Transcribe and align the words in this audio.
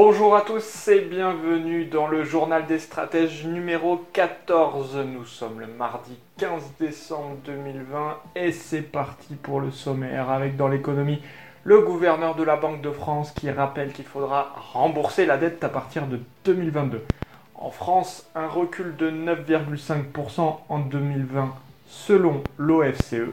Bonjour 0.00 0.36
à 0.36 0.42
tous 0.42 0.86
et 0.86 1.00
bienvenue 1.00 1.86
dans 1.86 2.06
le 2.06 2.22
journal 2.22 2.66
des 2.66 2.78
stratèges 2.78 3.44
numéro 3.44 3.96
14. 4.12 4.96
Nous 4.98 5.24
sommes 5.24 5.58
le 5.58 5.66
mardi 5.66 6.16
15 6.36 6.62
décembre 6.78 7.34
2020 7.44 8.16
et 8.36 8.52
c'est 8.52 8.82
parti 8.82 9.34
pour 9.34 9.60
le 9.60 9.72
sommaire 9.72 10.30
avec 10.30 10.56
dans 10.56 10.68
l'économie 10.68 11.20
le 11.64 11.80
gouverneur 11.80 12.36
de 12.36 12.44
la 12.44 12.54
Banque 12.54 12.80
de 12.80 12.92
France 12.92 13.32
qui 13.32 13.50
rappelle 13.50 13.92
qu'il 13.92 14.04
faudra 14.04 14.54
rembourser 14.72 15.26
la 15.26 15.36
dette 15.36 15.64
à 15.64 15.68
partir 15.68 16.06
de 16.06 16.20
2022. 16.44 17.02
En 17.56 17.72
France, 17.72 18.30
un 18.36 18.46
recul 18.46 18.94
de 18.94 19.10
9,5% 19.10 20.58
en 20.68 20.78
2020 20.78 21.52
selon 21.88 22.44
l'OFCE. 22.56 23.32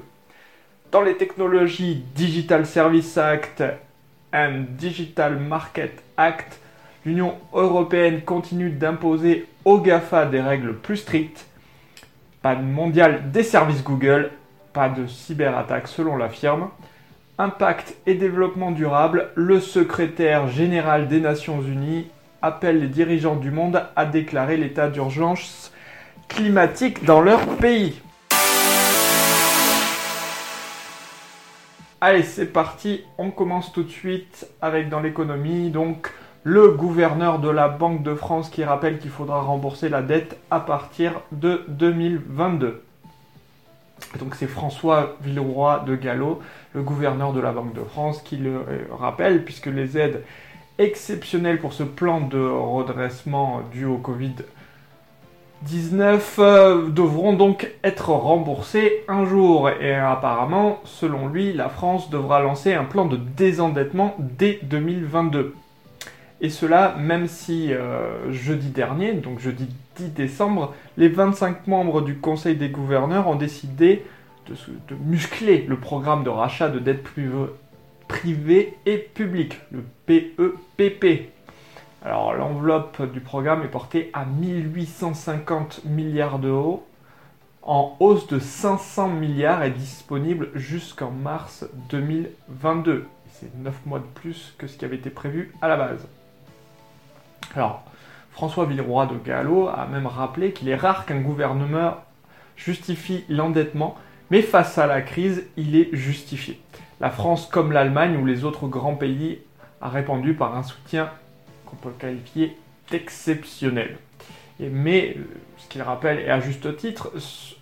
Dans 0.92 1.02
les 1.02 1.16
technologies 1.16 2.04
Digital 2.16 2.66
Service 2.66 3.20
Act 3.20 3.62
and 4.36 4.66
Digital 4.78 5.38
Market 5.40 6.04
Act, 6.18 6.60
l'Union 7.06 7.36
européenne 7.54 8.22
continue 8.22 8.70
d'imposer 8.70 9.48
aux 9.64 9.80
GAFA 9.80 10.26
des 10.26 10.42
règles 10.42 10.76
plus 10.76 10.98
strictes. 10.98 11.48
Pas 12.42 12.56
de 12.56 12.64
mondial 12.64 13.32
des 13.32 13.44
services 13.44 13.84
Google, 13.84 14.32
pas 14.74 14.90
de 14.90 15.08
cyberattaque 15.08 15.88
selon 15.88 16.18
la 16.18 16.30
firme. 16.30 16.70
Impact 17.38 17.96
et 18.06 18.16
développement 18.16 18.72
durable, 18.72 19.30
le 19.36 19.60
secrétaire 19.60 20.50
général 20.50 21.08
des 21.08 21.22
Nations 21.22 21.62
Unies 21.62 22.08
appelle 22.42 22.80
les 22.80 22.88
dirigeants 22.88 23.36
du 23.36 23.52
monde 23.52 23.84
à 23.96 24.06
déclarer 24.06 24.58
l'état 24.58 24.90
d'urgence 24.90 25.72
climatique 26.28 27.06
dans 27.06 27.22
leur 27.22 27.40
pays. 27.58 28.02
Allez, 32.08 32.22
c'est 32.22 32.46
parti, 32.46 33.02
on 33.18 33.32
commence 33.32 33.74
tout 33.74 33.82
de 33.82 33.90
suite 33.90 34.48
avec 34.62 34.90
dans 34.90 35.00
l'économie, 35.00 35.72
donc 35.72 36.14
le 36.44 36.70
gouverneur 36.70 37.40
de 37.40 37.50
la 37.50 37.68
Banque 37.68 38.04
de 38.04 38.14
France 38.14 38.52
qui 38.52 38.64
rappelle 38.64 39.00
qu'il 39.00 39.10
faudra 39.10 39.42
rembourser 39.42 39.90
la 39.90 40.04
dette 40.04 40.38
à 40.52 40.60
partir 40.60 41.22
de 41.32 41.64
2022. 41.68 42.84
Donc 44.20 44.36
c'est 44.36 44.46
François 44.46 45.18
Villeroy 45.22 45.84
de 45.88 45.96
Gallo, 45.96 46.44
le 46.76 46.84
gouverneur 46.84 47.34
de 47.34 47.40
la 47.40 47.52
Banque 47.52 47.74
de 47.74 47.84
France, 47.84 48.22
qui 48.22 48.38
le 48.38 48.62
rappelle, 48.92 49.44
puisque 49.44 49.66
les 49.66 49.98
aides 49.98 50.24
exceptionnelles 50.78 51.60
pour 51.60 51.74
ce 51.74 51.82
plan 51.82 52.22
de 52.22 52.38
redressement 52.38 53.62
dû 53.72 53.86
au 53.86 53.98
Covid 53.98 54.36
19 55.64 56.36
euh, 56.40 56.90
devront 56.90 57.34
donc 57.34 57.72
être 57.84 58.10
remboursés 58.10 59.04
un 59.08 59.26
jour 59.26 59.70
et 59.70 59.96
apparemment, 59.96 60.80
selon 60.84 61.28
lui, 61.28 61.54
la 61.54 61.70
France 61.70 62.10
devra 62.10 62.40
lancer 62.40 62.74
un 62.74 62.84
plan 62.84 63.06
de 63.06 63.18
désendettement 63.18 64.16
dès 64.20 64.60
2022. 64.64 65.56
Et 66.42 66.50
cela 66.50 66.96
même 67.00 67.28
si 67.28 67.74
euh, 67.74 68.32
jeudi 68.32 68.70
dernier, 68.70 69.14
donc 69.14 69.40
jeudi 69.40 69.68
10 69.98 70.10
décembre, 70.10 70.74
les 70.98 71.08
25 71.08 71.68
membres 71.68 72.02
du 72.02 72.18
Conseil 72.18 72.56
des 72.56 72.70
gouverneurs 72.70 73.28
ont 73.28 73.36
décidé 73.36 74.04
de, 74.48 74.54
de 74.90 74.96
muscler 75.06 75.66
le 75.68 75.78
programme 75.78 76.24
de 76.24 76.30
rachat 76.30 76.70
de 76.70 76.80
dettes 76.80 77.04
privées 78.08 78.74
et 78.86 78.98
publiques, 78.98 79.58
le 79.72 79.84
PEPP. 80.06 81.35
Alors 82.06 82.36
l'enveloppe 82.36 83.02
du 83.12 83.20
programme 83.20 83.64
est 83.64 83.68
portée 83.68 84.12
à 84.14 84.26
1850 84.26 85.86
milliards 85.86 86.38
d'euros, 86.38 86.86
en 87.64 87.98
hausse 88.00 88.28
de 88.28 88.38
500 88.38 89.08
milliards 89.08 89.64
et 89.64 89.72
disponible 89.72 90.52
jusqu'en 90.54 91.10
mars 91.10 91.66
2022. 91.90 93.08
C'est 93.32 93.52
9 93.56 93.74
mois 93.88 93.98
de 93.98 94.06
plus 94.14 94.54
que 94.60 94.68
ce 94.68 94.78
qui 94.78 94.86
avait 94.86 94.98
été 94.98 95.10
prévu 95.10 95.52
à 95.64 95.68
la 95.68 95.78
base. 95.78 96.08
Alors, 97.56 97.84
François 98.30 98.66
Villeroy 98.66 99.08
de 99.08 99.18
Gallo 99.18 99.68
a 99.68 99.88
même 99.88 100.06
rappelé 100.06 100.54
qu'il 100.54 100.70
est 100.70 100.76
rare 100.76 101.08
qu'un 101.08 101.22
gouvernement 101.22 101.96
justifie 102.56 103.26
l'endettement, 103.30 103.98
mais 104.30 104.44
face 104.44 104.78
à 104.78 104.86
la 104.86 105.02
crise, 105.02 105.48
il 105.58 105.76
est 105.76 105.90
justifié. 105.92 106.62
La 107.00 107.10
France, 107.10 107.48
comme 107.48 107.72
l'Allemagne 107.72 108.16
ou 108.18 108.28
les 108.28 108.46
autres 108.46 108.68
grands 108.68 108.96
pays, 108.96 109.40
a 109.82 109.90
répondu 109.90 110.36
par 110.36 110.56
un 110.56 110.62
soutien 110.62 111.10
qu'on 111.66 111.76
peut 111.76 111.92
qualifier 111.98 112.58
d'exceptionnel. 112.92 113.98
mais, 114.60 115.16
euh, 115.18 115.24
ce 115.58 115.68
qu'il 115.68 115.82
rappelle, 115.82 116.20
et 116.20 116.30
à 116.30 116.40
juste 116.40 116.78
titre, 116.78 117.12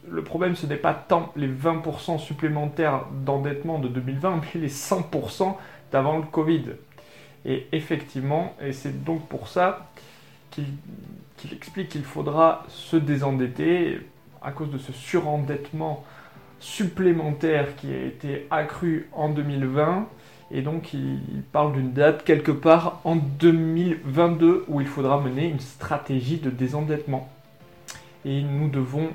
le 0.10 0.24
problème 0.24 0.56
ce 0.56 0.68
n'est 0.68 0.76
pas 0.76 0.94
tant 0.94 1.32
les 1.36 1.48
20% 1.48 2.20
supplémentaires 2.20 3.06
d'endettement 3.26 3.80
de 3.80 3.88
2020, 3.88 4.42
mais 4.54 4.62
les 4.62 4.70
100% 4.70 5.58
d'avant 5.92 6.18
le 6.18 6.24
Covid. 6.24 6.66
Et 7.46 7.68
effectivement, 7.72 8.56
et 8.62 8.74
c'est 8.74 9.04
donc 9.04 9.28
pour 9.28 9.48
ça 9.48 9.90
qu'il 10.52 10.66
explique 11.52 11.90
qu'il 11.90 12.04
faudra 12.04 12.64
se 12.70 12.96
désendetter 12.96 14.00
à 14.42 14.52
cause 14.52 14.70
de 14.70 14.78
ce 14.78 14.94
surendettement 14.94 16.04
supplémentaire 16.60 17.76
qui 17.76 17.92
a 17.92 18.06
été 18.06 18.48
accru 18.50 19.10
en 19.14 19.30
2020. 19.30 20.08
Et 20.54 20.62
donc 20.62 20.94
il, 20.94 21.20
parle 21.52 21.74
d'une 21.74 21.94
date 21.94 22.24
quelque 22.24 22.52
part 22.52 23.02
en 23.04 23.16
2022 23.16 24.66
où 24.68 24.82
il 24.82 24.88
faudra 24.88 25.20
mener 25.20 25.48
une 25.48 25.60
stratégie 25.60 26.38
de 26.38 26.52
désendettement. 26.52 27.28
Et 28.24 28.44
nous 28.44 28.70
devons, 28.70 29.10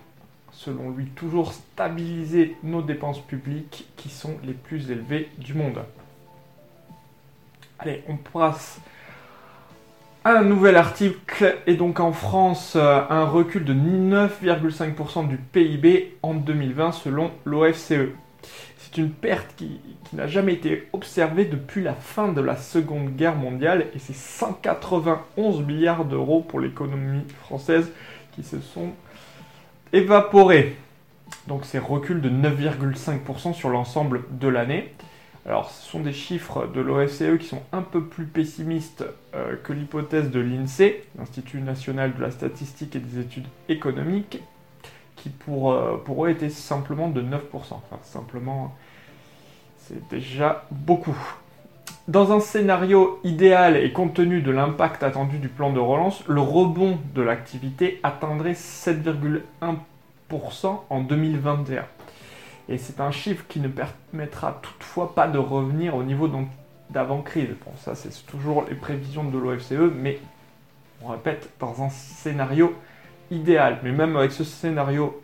selon 0.51 0.91
lui, 0.91 1.07
toujours 1.07 1.53
stabiliser 1.53 2.57
nos 2.65 2.83
dépenses 2.83 3.21
publiques 3.21 3.87
qui 3.97 4.09
sont 4.09 4.35
les 4.45 4.53
plus 4.53 4.91
élevées 4.91 5.29
du 5.39 5.55
monde. 5.55 5.79
Allez, 7.79 8.03
on 8.09 8.17
passe 8.17 8.81
un 10.25 10.43
nouvel 10.43 10.75
article. 10.75 11.57
Et 11.69 11.75
donc 11.75 12.01
en 12.01 12.13
France, 12.13 12.75
un 12.75 13.25
recul 13.25 13.65
de 13.65 13.75
9,5% 13.75 15.29
du 15.29 15.37
PIB 15.37 16.17
en 16.25 16.35
2020 16.35 16.91
selon 16.91 17.31
l'OFCE. 17.45 18.11
C'est 18.91 19.03
une 19.03 19.11
perte 19.11 19.55
qui, 19.57 19.81
n'a 20.15 20.27
jamais 20.27 20.55
été 20.55 20.89
observée 20.95 21.45
depuis 21.45 21.83
la 21.83 21.93
fin 21.93 22.33
de 22.33 22.41
la 22.41 22.57
Seconde 22.57 23.15
Guerre 23.17 23.37
mondiale 23.37 23.89
et 23.95 23.99
c'est 23.99 24.15
191 24.15 25.61
milliards 25.61 26.07
d'euros 26.07 26.41
pour 26.41 26.61
l'économie 26.61 27.25
française 27.43 27.91
qui 28.33 28.43
se 28.43 28.59
sont 28.61 28.93
évaporés. 29.93 30.77
Donc 31.47 31.67
c'est 31.67 31.79
recul 31.79 32.23
de 32.23 32.31
9,5% 32.31 33.53
sur 33.53 33.69
l'ensemble 33.69 34.23
de 34.31 34.49
l'année. 34.49 34.95
Alors, 35.45 35.71
ce 35.71 35.91
sont 35.91 36.01
des 36.01 36.13
chiffres 36.13 36.67
de 36.67 36.81
l'OFCE 36.81 37.39
qui 37.39 37.47
sont 37.47 37.63
un 37.73 37.83
peu 37.83 38.05
plus 38.05 38.27
pessimistes 38.27 39.05
euh, 39.35 39.57
que 39.63 39.73
l'hypothèse 39.73 40.31
de 40.31 40.41
l'INSEE, 40.41 41.05
l'Institut 41.19 41.61
national 41.61 42.15
de 42.15 42.21
la 42.21 42.31
statistique 42.31 42.97
et 42.97 42.99
des 42.99 43.21
études 43.21 43.47
économiques, 43.69 44.43
pour, 45.41 45.73
euh, 45.73 45.97
pour 46.05 46.27
eux 46.27 46.31
était 46.31 46.51
simplement 46.51 47.09
de 47.09 47.23
9%. 47.23 47.39
Enfin, 47.55 47.99
simplement, 48.03 48.75
c'est 49.77 50.09
déjà 50.09 50.67
beaucoup. 50.71 51.17
Dans 52.07 52.33
un 52.33 52.41
scénario 52.41 53.21
idéal 53.23 53.77
et 53.77 53.93
compte 53.93 54.15
tenu 54.15 54.41
de 54.41 54.51
l'impact 54.51 55.03
attendu 55.03 55.39
du 55.39 55.49
plan 55.49 55.73
de 55.73 55.79
relance, 55.79 56.27
le 56.27 56.41
rebond 56.41 56.99
de 57.15 57.23
l'activité 57.23 58.01
atteindrait 58.03 58.53
7,1% 58.53 60.81
en 60.89 61.01
2021. 61.01 61.85
Et 62.71 62.79
c'est 62.79 63.01
un 63.01 63.11
chiffre 63.11 63.45
qui 63.49 63.61
ne 63.61 63.69
permettra 63.69 64.61
toutefois 64.63 65.15
pas 65.15 65.29
de 65.29 65.39
revenir 65.39 65.97
au 65.97 66.03
niveau 66.03 66.31
d'avant-crise. 66.91 67.49
Bon, 67.65 67.73
ça, 67.77 67.95
c'est 67.95 68.27
toujours 68.27 68.65
les 68.69 68.75
prévisions 68.75 69.25
de 69.25 69.39
l'OFCE, 69.39 69.93
mais 69.95 70.19
on 71.03 71.09
répète, 71.09 71.51
dans 71.61 71.83
un 71.83 71.89
scénario 71.89 72.75
idéal. 73.31 73.79
Mais 73.83 73.93
même 73.93 74.17
avec 74.17 74.33
ce 74.33 74.45
scénario 74.45 75.21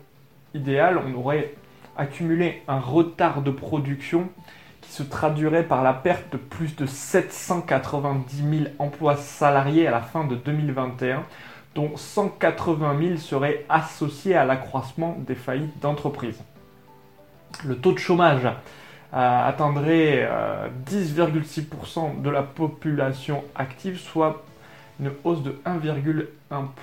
idéal, 0.55 0.99
on 1.05 1.13
aurait 1.19 1.53
accumulé 1.97 2.63
un 2.67 2.79
retard 2.79 3.41
de 3.41 3.51
production 3.51 4.29
qui 4.81 4.91
se 4.91 5.03
traduirait 5.03 5.63
par 5.63 5.83
la 5.83 5.93
perte 5.93 6.31
de 6.31 6.37
plus 6.37 6.75
de 6.75 6.85
790 6.85 8.37
000 8.37 8.71
emplois 8.79 9.17
salariés 9.17 9.87
à 9.87 9.91
la 9.91 10.01
fin 10.01 10.25
de 10.25 10.35
2021, 10.35 11.23
dont 11.73 11.95
180 11.95 12.99
000 12.99 13.17
seraient 13.17 13.65
associés 13.69 14.35
à 14.35 14.45
l'accroissement 14.45 15.17
des 15.19 15.35
faillites 15.35 15.79
d'entreprises. 15.81 16.41
Le 17.63 17.77
taux 17.77 17.93
de 17.93 17.99
chômage 17.99 18.45
euh, 18.45 19.47
atteindrait 19.47 20.29
10,6% 20.89 21.63
euh, 22.19 22.21
de 22.21 22.29
la 22.29 22.43
population 22.43 23.43
active, 23.55 23.99
soit 23.99 24.43
une 24.99 25.11
hausse 25.23 25.43
de 25.43 25.59
1,1 25.65 26.25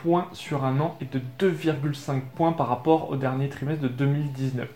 point 0.02 0.28
sur 0.32 0.64
un 0.64 0.80
an 0.80 0.96
et 1.00 1.06
de 1.06 1.20
2,5 1.38 2.20
points 2.34 2.52
par 2.52 2.68
rapport 2.68 3.10
au 3.10 3.16
dernier 3.16 3.48
trimestre 3.48 3.82
de 3.82 3.88
2019. 3.88 4.68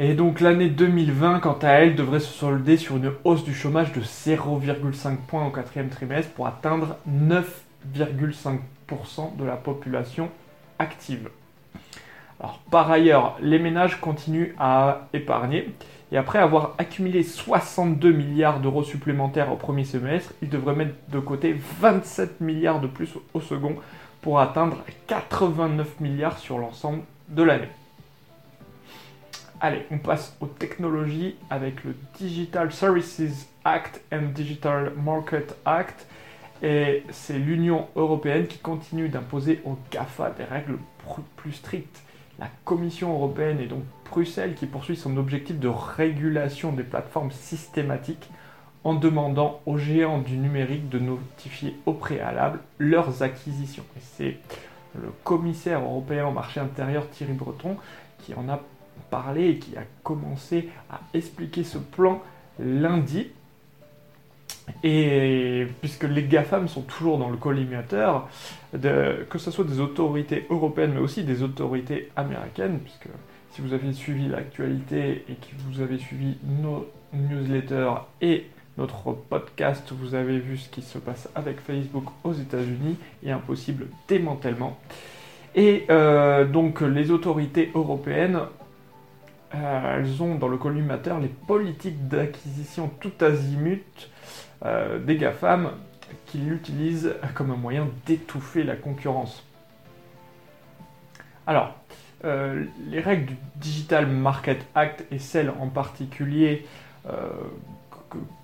Et 0.00 0.14
donc 0.14 0.38
l'année 0.40 0.68
2020, 0.68 1.40
quant 1.40 1.58
à 1.60 1.70
elle, 1.70 1.96
devrait 1.96 2.20
se 2.20 2.32
solder 2.32 2.76
sur 2.76 2.98
une 2.98 3.10
hausse 3.24 3.42
du 3.42 3.52
chômage 3.52 3.92
de 3.92 4.00
0,5 4.00 5.16
points 5.26 5.44
au 5.46 5.50
quatrième 5.50 5.88
trimestre 5.88 6.30
pour 6.32 6.46
atteindre 6.46 6.98
9,5% 7.10 9.36
de 9.36 9.44
la 9.44 9.56
population 9.56 10.30
active. 10.78 11.28
Alors, 12.38 12.60
par 12.70 12.88
ailleurs, 12.90 13.36
les 13.40 13.58
ménages 13.58 14.00
continuent 14.00 14.54
à 14.60 15.08
épargner 15.12 15.74
et 16.10 16.16
après 16.16 16.38
avoir 16.38 16.74
accumulé 16.78 17.22
62 17.22 18.12
milliards 18.12 18.60
d'euros 18.60 18.82
supplémentaires 18.82 19.52
au 19.52 19.56
premier 19.56 19.84
semestre, 19.84 20.32
ils 20.40 20.48
devraient 20.48 20.74
mettre 20.74 20.94
de 21.08 21.18
côté 21.18 21.54
27 21.80 22.40
milliards 22.40 22.80
de 22.80 22.86
plus 22.86 23.14
au 23.34 23.40
second 23.40 23.76
pour 24.22 24.40
atteindre 24.40 24.78
89 25.06 26.00
milliards 26.00 26.38
sur 26.38 26.58
l'ensemble 26.58 27.02
de 27.28 27.42
l'année. 27.42 27.68
Allez, 29.60 29.84
on 29.90 29.98
passe 29.98 30.36
aux 30.40 30.46
technologies 30.46 31.34
avec 31.50 31.82
le 31.84 31.94
Digital 32.16 32.72
Services 32.72 33.48
Act 33.64 34.00
and 34.12 34.28
Digital 34.34 34.92
Market 34.96 35.56
Act. 35.64 36.06
Et 36.62 37.02
c'est 37.10 37.38
l'Union 37.38 37.88
européenne 37.96 38.46
qui 38.46 38.58
continue 38.58 39.08
d'imposer 39.08 39.60
aux 39.64 39.76
GAFA 39.90 40.30
des 40.30 40.44
règles 40.44 40.78
plus 41.36 41.52
strictes. 41.52 42.02
La 42.38 42.48
Commission 42.64 43.12
européenne 43.12 43.60
et 43.60 43.66
donc 43.66 43.82
Bruxelles 44.08 44.54
qui 44.54 44.66
poursuit 44.66 44.96
son 44.96 45.16
objectif 45.16 45.58
de 45.58 45.68
régulation 45.68 46.72
des 46.72 46.84
plateformes 46.84 47.32
systématiques 47.32 48.30
en 48.84 48.94
demandant 48.94 49.60
aux 49.66 49.76
géants 49.76 50.20
du 50.20 50.36
numérique 50.36 50.88
de 50.88 50.98
notifier 50.98 51.76
au 51.84 51.92
préalable 51.92 52.60
leurs 52.78 53.22
acquisitions. 53.22 53.84
C'est 54.16 54.36
le 54.94 55.10
commissaire 55.24 55.82
européen 55.82 56.26
au 56.26 56.32
marché 56.32 56.60
intérieur 56.60 57.10
Thierry 57.10 57.32
Breton 57.32 57.76
qui 58.20 58.34
en 58.34 58.48
a 58.48 58.60
parlé 59.10 59.50
et 59.50 59.58
qui 59.58 59.76
a 59.76 59.82
commencé 60.02 60.68
à 60.90 61.00
expliquer 61.14 61.64
ce 61.64 61.78
plan 61.78 62.22
lundi. 62.58 63.28
Et 64.82 65.66
puisque 65.80 66.04
les 66.04 66.24
GAFAM 66.24 66.68
sont 66.68 66.82
toujours 66.82 67.18
dans 67.18 67.30
le 67.30 67.36
collimateur, 67.36 68.28
que 68.72 69.38
ce 69.38 69.50
soit 69.50 69.64
des 69.64 69.80
autorités 69.80 70.46
européennes 70.50 70.92
mais 70.94 71.00
aussi 71.00 71.24
des 71.24 71.42
autorités 71.42 72.10
américaines, 72.16 72.80
puisque 72.80 73.08
si 73.50 73.60
vous 73.60 73.72
avez 73.72 73.92
suivi 73.92 74.28
l'actualité 74.28 75.24
et 75.28 75.34
que 75.34 75.54
vous 75.68 75.80
avez 75.80 75.98
suivi 75.98 76.36
nos 76.44 76.86
newsletters 77.12 77.94
et 78.20 78.46
notre 78.76 79.12
podcast, 79.12 79.92
vous 79.92 80.14
avez 80.14 80.38
vu 80.38 80.56
ce 80.56 80.68
qui 80.68 80.82
se 80.82 80.98
passe 80.98 81.28
avec 81.34 81.60
Facebook 81.60 82.04
aux 82.22 82.32
États-Unis 82.32 82.96
et 83.24 83.32
un 83.32 83.38
possible 83.38 83.86
démantèlement. 84.06 84.78
Et 85.54 85.86
euh, 85.90 86.44
donc 86.44 86.82
les 86.82 87.10
autorités 87.10 87.70
européennes 87.74 88.38
euh, 89.54 89.98
elles 89.98 90.22
ont 90.22 90.34
dans 90.34 90.48
le 90.48 90.58
collimateur 90.58 91.18
les 91.18 91.28
politiques 91.28 92.06
d'acquisition 92.06 92.90
tout 93.00 93.12
azimut 93.20 94.10
euh, 94.64 94.98
des 94.98 95.16
GAFAM 95.16 95.70
qui 96.26 96.38
l'utilisent 96.38 97.14
comme 97.34 97.50
un 97.50 97.56
moyen 97.56 97.88
d'étouffer 98.06 98.64
la 98.64 98.76
concurrence. 98.76 99.44
Alors, 101.46 101.74
euh, 102.24 102.64
les 102.88 103.00
règles 103.00 103.26
du 103.26 103.36
Digital 103.56 104.06
Market 104.06 104.66
Act 104.74 105.04
et 105.10 105.18
celles 105.18 105.50
en 105.50 105.68
particulier 105.68 106.66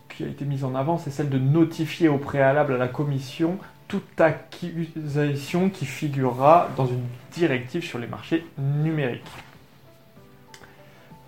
qui 0.09 0.25
a 0.25 0.27
été 0.27 0.47
mise 0.47 0.65
en 0.65 0.75
avant, 0.75 0.97
c'est 0.97 1.11
celle 1.11 1.29
de 1.29 1.39
notifier 1.39 2.09
au 2.09 2.17
préalable 2.17 2.75
à 2.75 2.79
la 2.79 2.89
Commission 2.89 3.59
toute 3.89 4.21
acquisition 4.21 5.69
qui 5.71 5.85
figurera 5.85 6.69
dans 6.77 6.87
une 6.87 7.05
directive 7.33 7.85
sur 7.85 7.99
les 7.99 8.07
marchés 8.07 8.47
numériques. 8.59 9.23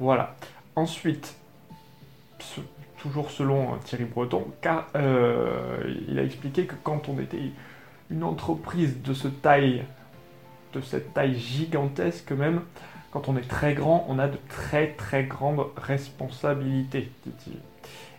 Voilà. 0.01 0.35
Ensuite, 0.75 1.37
toujours 3.07 3.31
selon 3.31 3.75
euh, 3.75 3.77
Thierry 3.85 4.05
Breton, 4.05 4.47
car 4.61 4.89
euh, 4.97 5.79
il 6.09 6.19
a 6.19 6.25
expliqué 6.25 6.67
que 6.67 6.75
quand 6.83 7.09
on 7.09 7.21
était 7.21 7.51
une 8.11 8.25
entreprise 8.25 9.01
de 9.03 9.15
taille, 9.29 9.85
de 10.73 10.81
cette 10.81 11.15
taille 11.15 11.39
gigantesque 11.39 12.33
même, 12.33 12.63
quand 13.13 13.29
on 13.29 13.37
est 13.37 13.49
très 13.49 13.75
grand, 13.75 14.07
on 14.09 14.19
a 14.19 14.27
de 14.27 14.39
très 14.49 14.89
très 14.89 15.25
grandes 15.25 15.65
responsabilités, 15.77 17.11
dit-il. 17.25 17.59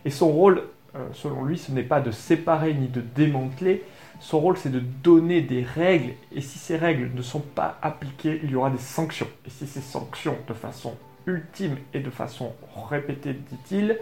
Et 0.04 0.10
son 0.10 0.32
rôle, 0.32 0.64
euh, 0.96 1.06
selon 1.12 1.44
lui, 1.44 1.58
ce 1.58 1.70
n'est 1.70 1.82
pas 1.82 2.00
de 2.00 2.10
séparer 2.10 2.72
ni 2.74 2.88
de 2.88 3.02
démanteler, 3.02 3.84
son 4.20 4.40
rôle 4.40 4.56
c'est 4.56 4.72
de 4.72 4.80
donner 4.80 5.42
des 5.42 5.62
règles, 5.62 6.14
et 6.34 6.40
si 6.40 6.58
ces 6.58 6.76
règles 6.76 7.10
ne 7.14 7.22
sont 7.22 7.40
pas 7.40 7.78
appliquées, 7.82 8.40
il 8.42 8.50
y 8.50 8.56
aura 8.56 8.70
des 8.70 8.78
sanctions. 8.78 9.28
Et 9.46 9.50
si 9.50 9.66
ces 9.66 9.82
sanctions, 9.82 10.38
de 10.48 10.54
façon 10.54 10.94
ultime 11.26 11.76
et 11.92 12.00
de 12.00 12.10
façon 12.10 12.52
répétée, 12.90 13.34
dit-il, 13.34 13.98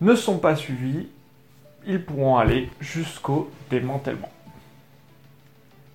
ne 0.00 0.14
sont 0.14 0.38
pas 0.38 0.56
suivis, 0.56 1.08
ils 1.86 2.02
pourront 2.02 2.36
aller 2.36 2.68
jusqu'au 2.80 3.50
démantèlement. 3.70 4.30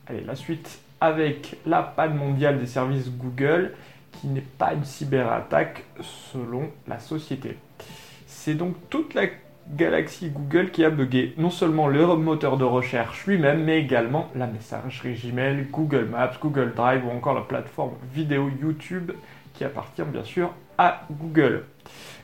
Allez, 0.07 0.21
la 0.21 0.35
suite 0.35 0.79
avec 1.01 1.57
la 1.65 1.83
panne 1.83 2.15
mondiale 2.15 2.59
des 2.59 2.67
services 2.67 3.09
Google, 3.11 3.73
qui 4.11 4.27
n'est 4.27 4.41
pas 4.41 4.73
une 4.73 4.85
cyberattaque 4.85 5.83
selon 6.01 6.69
la 6.87 6.99
société. 6.99 7.57
C'est 8.27 8.55
donc 8.55 8.75
toute 8.89 9.13
la 9.13 9.25
galaxie 9.69 10.29
Google 10.29 10.69
qui 10.69 10.85
a 10.85 10.89
bugué 10.89 11.33
non 11.37 11.49
seulement 11.49 11.87
le 11.87 12.05
moteur 12.15 12.57
de 12.57 12.63
recherche 12.63 13.25
lui-même, 13.25 13.63
mais 13.63 13.79
également 13.79 14.29
la 14.35 14.47
messagerie 14.47 15.15
Gmail, 15.15 15.67
Google 15.71 16.05
Maps, 16.05 16.33
Google 16.39 16.73
Drive 16.75 17.05
ou 17.05 17.09
encore 17.09 17.33
la 17.33 17.41
plateforme 17.41 17.93
vidéo 18.13 18.49
YouTube 18.61 19.11
qui 19.53 19.63
appartient 19.63 20.03
bien 20.03 20.23
sûr 20.23 20.53
à 20.77 21.01
Google. 21.11 21.63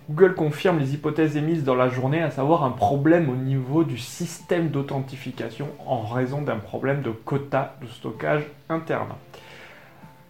Google 0.09 0.35
confirme 0.35 0.79
les 0.79 0.93
hypothèses 0.93 1.37
émises 1.37 1.63
dans 1.63 1.75
la 1.75 1.89
journée, 1.89 2.21
à 2.21 2.31
savoir 2.31 2.63
un 2.63 2.71
problème 2.71 3.29
au 3.29 3.35
niveau 3.35 3.83
du 3.83 3.97
système 3.97 4.69
d'authentification 4.69 5.67
en 5.85 6.01
raison 6.01 6.41
d'un 6.41 6.57
problème 6.57 7.01
de 7.01 7.11
quota 7.11 7.75
de 7.81 7.87
stockage 7.87 8.43
interne. 8.69 9.13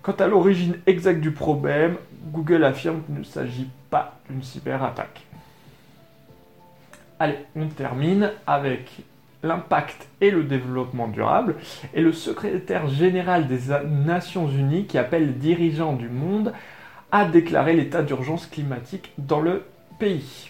Quant 0.01 0.13
à 0.13 0.27
l'origine 0.27 0.77
exacte 0.87 1.21
du 1.21 1.31
problème, 1.31 1.95
Google 2.31 2.63
affirme 2.63 3.01
qu'il 3.03 3.15
ne 3.15 3.23
s'agit 3.23 3.69
pas 3.89 4.19
d'une 4.29 4.43
cyberattaque. 4.43 5.21
Allez, 7.19 7.37
on 7.55 7.67
termine 7.67 8.31
avec 8.47 9.03
l'impact 9.43 10.07
et 10.21 10.31
le 10.31 10.43
développement 10.43 11.07
durable, 11.07 11.55
et 11.93 12.01
le 12.01 12.13
secrétaire 12.13 12.87
général 12.87 13.47
des 13.47 13.73
Nations 13.85 14.47
Unies 14.47 14.85
qui 14.85 14.97
appelle 14.97 15.27
les 15.27 15.33
dirigeants 15.33 15.93
du 15.93 16.09
monde 16.09 16.53
a 17.11 17.25
déclaré 17.25 17.73
l'état 17.73 18.03
d'urgence 18.03 18.47
climatique 18.47 19.11
dans 19.17 19.41
le 19.41 19.63
pays. 19.99 20.49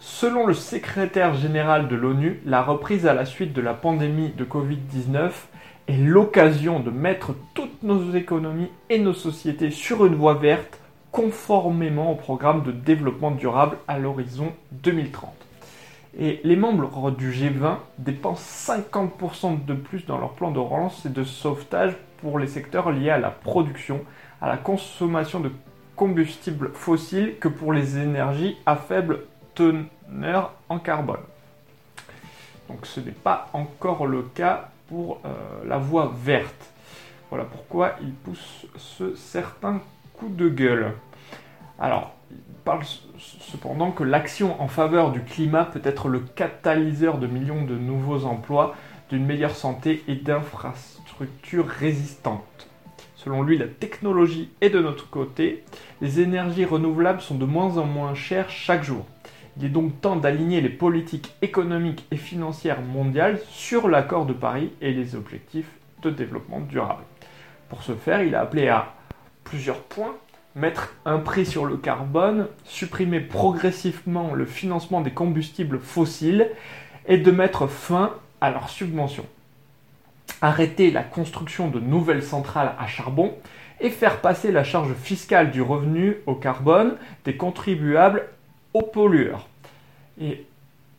Selon 0.00 0.46
le 0.46 0.54
secrétaire 0.54 1.34
général 1.34 1.88
de 1.88 1.96
l'ONU, 1.96 2.40
la 2.44 2.62
reprise 2.62 3.06
à 3.06 3.14
la 3.14 3.24
suite 3.24 3.54
de 3.54 3.62
la 3.62 3.72
pandémie 3.72 4.32
de 4.36 4.44
Covid-19 4.44 5.30
est 5.88 5.96
l'occasion 5.96 6.80
de 6.80 6.90
mettre 6.90 7.34
toutes 7.54 7.82
nos 7.82 8.14
économies 8.14 8.70
et 8.90 8.98
nos 8.98 9.14
sociétés 9.14 9.70
sur 9.70 10.04
une 10.04 10.14
voie 10.14 10.34
verte 10.34 10.78
conformément 11.10 12.10
au 12.12 12.16
programme 12.16 12.62
de 12.62 12.72
développement 12.72 13.30
durable 13.30 13.78
à 13.88 13.98
l'horizon 13.98 14.52
2030. 14.72 15.30
Et 16.18 16.40
les 16.44 16.56
membres 16.56 17.10
du 17.10 17.30
G20 17.30 17.76
dépensent 17.98 18.72
50% 18.72 19.64
de 19.64 19.74
plus 19.74 20.06
dans 20.06 20.18
leur 20.18 20.32
plan 20.32 20.50
de 20.50 20.58
relance 20.58 21.06
et 21.06 21.10
de 21.10 21.24
sauvetage 21.24 21.96
pour 22.20 22.38
les 22.38 22.46
secteurs 22.46 22.90
liés 22.90 23.10
à 23.10 23.18
la 23.18 23.30
production, 23.30 24.00
à 24.44 24.48
la 24.48 24.58
consommation 24.58 25.40
de 25.40 25.50
combustibles 25.96 26.70
fossiles 26.74 27.38
que 27.40 27.48
pour 27.48 27.72
les 27.72 27.96
énergies 27.96 28.58
à 28.66 28.76
faible 28.76 29.20
teneur 29.54 30.52
en 30.68 30.78
carbone. 30.78 31.22
Donc 32.68 32.84
ce 32.84 33.00
n'est 33.00 33.10
pas 33.10 33.48
encore 33.54 34.06
le 34.06 34.20
cas 34.20 34.68
pour 34.86 35.22
euh, 35.24 35.30
la 35.66 35.78
voie 35.78 36.12
verte. 36.14 36.70
Voilà 37.30 37.46
pourquoi 37.46 37.94
il 38.02 38.12
pousse 38.12 38.66
ce 38.76 39.14
certain 39.14 39.80
coup 40.12 40.28
de 40.28 40.50
gueule. 40.50 40.92
Alors, 41.78 42.12
il 42.30 42.36
parle 42.66 42.82
cependant 43.18 43.92
que 43.92 44.04
l'action 44.04 44.60
en 44.60 44.68
faveur 44.68 45.10
du 45.10 45.22
climat 45.22 45.64
peut 45.64 45.80
être 45.84 46.08
le 46.08 46.20
catalyseur 46.20 47.16
de 47.16 47.26
millions 47.26 47.64
de 47.64 47.76
nouveaux 47.76 48.26
emplois, 48.26 48.74
d'une 49.08 49.24
meilleure 49.24 49.56
santé 49.56 50.04
et 50.06 50.16
d'infrastructures 50.16 51.66
résistantes. 51.66 52.68
Selon 53.24 53.42
lui, 53.42 53.56
la 53.56 53.66
technologie 53.66 54.50
est 54.60 54.68
de 54.68 54.80
notre 54.80 55.08
côté. 55.08 55.64
Les 56.02 56.20
énergies 56.20 56.66
renouvelables 56.66 57.22
sont 57.22 57.36
de 57.36 57.46
moins 57.46 57.78
en 57.78 57.86
moins 57.86 58.14
chères 58.14 58.50
chaque 58.50 58.84
jour. 58.84 59.06
Il 59.56 59.64
est 59.64 59.70
donc 59.70 60.00
temps 60.02 60.16
d'aligner 60.16 60.60
les 60.60 60.68
politiques 60.68 61.32
économiques 61.40 62.04
et 62.10 62.16
financières 62.16 62.82
mondiales 62.82 63.40
sur 63.48 63.88
l'accord 63.88 64.26
de 64.26 64.34
Paris 64.34 64.72
et 64.82 64.92
les 64.92 65.14
objectifs 65.14 65.70
de 66.02 66.10
développement 66.10 66.60
durable. 66.60 67.04
Pour 67.70 67.82
ce 67.82 67.92
faire, 67.92 68.22
il 68.22 68.34
a 68.34 68.40
appelé 68.42 68.68
à 68.68 68.92
plusieurs 69.44 69.80
points 69.80 70.16
mettre 70.54 70.94
un 71.04 71.18
prix 71.18 71.46
sur 71.46 71.64
le 71.64 71.76
carbone, 71.76 72.46
supprimer 72.64 73.20
progressivement 73.20 74.34
le 74.34 74.46
financement 74.46 75.00
des 75.00 75.10
combustibles 75.10 75.80
fossiles 75.80 76.50
et 77.06 77.18
de 77.18 77.30
mettre 77.30 77.66
fin 77.66 78.12
à 78.40 78.50
leurs 78.50 78.68
subventions. 78.68 79.26
Arrêter 80.40 80.90
la 80.90 81.02
construction 81.02 81.68
de 81.68 81.80
nouvelles 81.80 82.22
centrales 82.22 82.74
à 82.78 82.86
charbon 82.86 83.34
et 83.80 83.90
faire 83.90 84.20
passer 84.20 84.52
la 84.52 84.64
charge 84.64 84.94
fiscale 84.94 85.50
du 85.50 85.62
revenu 85.62 86.16
au 86.26 86.34
carbone 86.34 86.96
des 87.24 87.36
contribuables 87.36 88.28
aux 88.72 88.82
pollueurs. 88.82 89.48
Et 90.20 90.44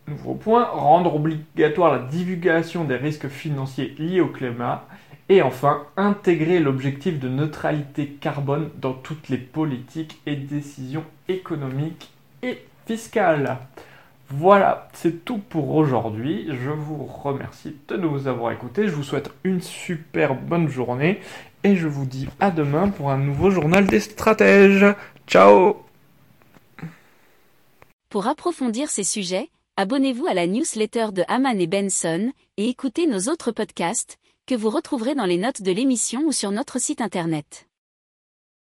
nouveau 0.08 0.36
point, 0.36 0.66
rendre 0.66 1.16
obligatoire 1.16 1.94
la 1.94 2.00
divulgation 2.00 2.84
des 2.84 2.96
risques 2.96 3.28
financiers 3.28 3.96
liés 3.98 4.22
au 4.22 4.28
climat. 4.28 4.86
Et 5.28 5.42
enfin, 5.42 5.84
intégrer 5.98 6.60
l'objectif 6.60 7.20
de 7.20 7.28
neutralité 7.28 8.08
carbone 8.22 8.70
dans 8.78 8.94
toutes 8.94 9.30
les 9.30 9.40
politiques 9.40 10.22
et 10.28 10.36
décisions 10.36 11.04
économiques 11.28 12.12
et 12.44 12.64
fiscales. 12.86 13.58
Voilà, 14.30 14.90
c'est 14.94 15.24
tout 15.24 15.38
pour 15.38 15.76
aujourd'hui. 15.76 16.48
Je 16.50 16.72
vous 16.72 17.06
remercie 17.06 17.76
de 17.88 17.96
nous 17.96 18.28
avoir 18.28 18.52
écoutés. 18.52 18.88
Je 18.88 18.96
vous 18.96 19.04
souhaite 19.04 19.30
une 19.44 19.62
super 19.62 20.34
bonne 20.34 20.68
journée 20.68 21.20
et 21.64 21.76
je 21.76 21.88
vous 21.88 22.06
dis 22.06 22.28
à 22.40 22.50
demain 22.50 22.90
pour 22.90 23.12
un 23.12 23.18
nouveau 23.18 23.52
journal 23.52 23.86
des 23.86 24.00
stratèges. 24.00 24.86
Ciao 25.28 25.78
Pour 28.10 28.28
approfondir 28.28 28.90
ces 28.90 29.04
sujets, 29.04 29.50
abonnez-vous 29.78 30.26
à 30.26 30.34
la 30.34 30.48
newsletter 30.48 31.08
de 31.12 31.24
Haman 31.28 31.60
et 31.60 31.68
Benson 31.68 32.32
et 32.58 32.70
écoutez 32.70 33.06
nos 33.06 33.32
autres 33.32 33.52
podcasts 33.52 34.18
que 34.48 34.56
vous 34.56 34.70
retrouverez 34.70 35.16
dans 35.16 35.26
les 35.26 35.38
notes 35.38 35.62
de 35.62 35.72
l'émission 35.72 36.22
ou 36.26 36.32
sur 36.32 36.52
notre 36.52 36.80
site 36.80 37.02
internet. 37.02 37.65